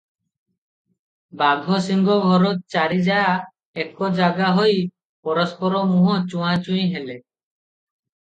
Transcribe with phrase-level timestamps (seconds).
[1.41, 3.35] ବାଘସିଂହ ଘର ଚାରି ଯାଆ
[3.83, 4.81] ଏକ ଜାଗାହୋଇ
[5.29, 7.21] ପରସ୍ପର ମୁହଁ ଚୁହାଁଚୁହିଁ ହେଲେ।